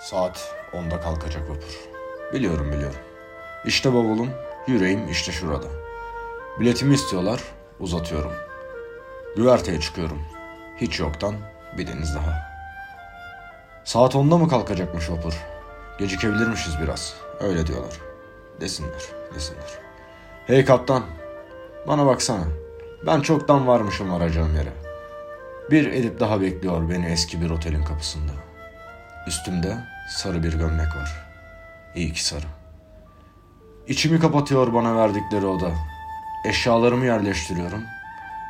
[0.00, 1.88] Saat 10'da kalkacak vapur.
[2.32, 2.98] Biliyorum biliyorum.
[3.64, 4.30] İşte bavulum,
[4.66, 5.66] yüreğim işte şurada.
[6.60, 7.40] Biletimi istiyorlar,
[7.80, 8.32] uzatıyorum.
[9.36, 10.22] Güverteye çıkıyorum.
[10.76, 11.34] Hiç yoktan
[11.78, 12.42] bir deniz daha.
[13.84, 15.34] Saat 10'da mı kalkacakmış vapur?
[15.98, 17.14] Gecikebilirmişiz biraz.
[17.40, 18.00] Öyle diyorlar.
[18.60, 19.02] Desinler,
[19.34, 19.78] desinler.
[20.46, 21.02] Hey kaptan,
[21.88, 22.44] bana baksana.
[23.06, 24.72] Ben çoktan varmışım varacağım yere.
[25.70, 28.32] Bir edip daha bekliyor beni eski bir otelin kapısında.
[29.26, 29.76] Üstümde
[30.08, 31.26] sarı bir gömlek var.
[31.94, 32.46] İyi ki sarı.
[33.86, 35.70] İçimi kapatıyor bana verdikleri oda.
[36.44, 37.82] Eşyalarımı yerleştiriyorum.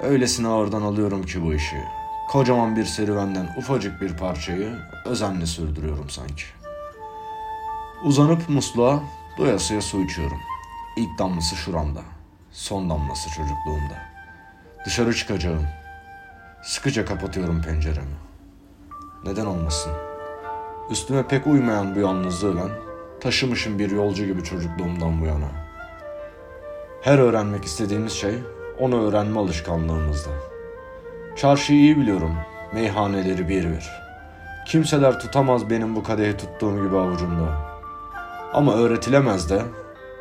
[0.00, 1.84] Öylesine ağırdan alıyorum ki bu işi.
[2.28, 6.44] Kocaman bir serüvenden ufacık bir parçayı özenle sürdürüyorum sanki.
[8.04, 9.02] Uzanıp musluğa
[9.38, 10.40] doyasıya su içiyorum.
[10.96, 12.00] İlk damlası şuramda.
[12.50, 13.98] Son damlası çocukluğumda.
[14.86, 15.66] Dışarı çıkacağım.
[16.62, 18.16] Sıkıca kapatıyorum penceremi.
[19.24, 19.92] Neden olmasın?
[20.92, 22.70] Üstüme pek uymayan bu yalnızlığı ben
[23.20, 25.48] taşımışım bir yolcu gibi çocukluğumdan bu yana.
[27.02, 28.34] Her öğrenmek istediğimiz şey
[28.78, 30.30] onu öğrenme alışkanlığımızda.
[31.36, 32.34] Çarşıyı iyi biliyorum,
[32.74, 33.90] meyhaneleri bir bir.
[34.68, 37.48] Kimseler tutamaz benim bu kadehi tuttuğum gibi avucumda.
[38.52, 39.62] Ama öğretilemez de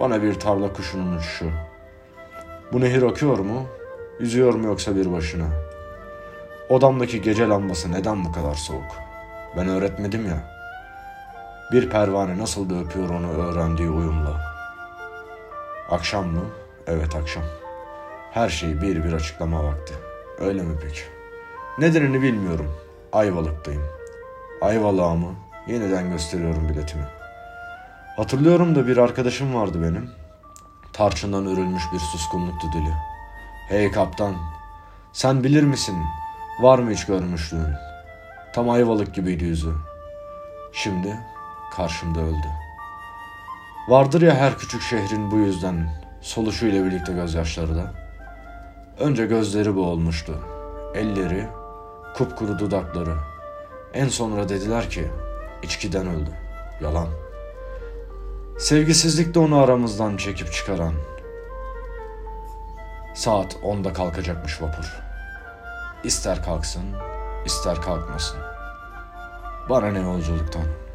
[0.00, 1.50] bana bir tarla kuşunun uçuşu.
[2.72, 3.66] Bu nehir akıyor mu,
[4.20, 5.46] yüzüyor mu yoksa bir başına?
[6.68, 8.96] Odamdaki gece lambası neden bu kadar soğuk?
[9.56, 10.57] Ben öğretmedim ya.
[11.72, 14.40] Bir pervane nasıl da öpüyor onu öğrendiği uyumla.
[15.90, 16.44] Akşam mı?
[16.86, 17.42] Evet akşam.
[18.32, 19.94] Her şeyi bir bir açıklama vakti.
[20.38, 21.00] Öyle mi peki?
[21.78, 22.74] Nedenini bilmiyorum.
[23.12, 23.84] Ayvalık'tayım.
[24.60, 25.34] Ayvalık'a mı?
[25.66, 27.04] Yeniden gösteriyorum biletimi.
[28.16, 30.10] Hatırlıyorum da bir arkadaşım vardı benim.
[30.92, 32.92] Tarçından örülmüş bir suskunluktu dili.
[33.68, 34.34] Hey kaptan,
[35.12, 35.96] sen bilir misin?
[36.60, 37.74] Var mı hiç görmüşlüğün?
[38.52, 39.72] Tam ayvalık gibiydi yüzü.
[40.72, 41.16] Şimdi
[41.76, 42.46] karşımda öldü.
[43.88, 47.92] Vardır ya her küçük şehrin bu yüzden soluşuyla birlikte gözyaşları da.
[48.98, 50.38] Önce gözleri boğulmuştu.
[50.94, 51.48] Elleri,
[52.16, 53.14] kupkuru dudakları.
[53.94, 55.08] En sonra dediler ki
[55.62, 56.30] içkiden öldü.
[56.80, 57.08] Yalan.
[58.58, 60.94] Sevgisizlik de onu aramızdan çekip çıkaran.
[63.14, 64.96] Saat 10'da kalkacakmış vapur.
[66.04, 66.84] İster kalksın,
[67.46, 68.38] ister kalkmasın.
[69.68, 70.87] Bana ne yolculuktan.''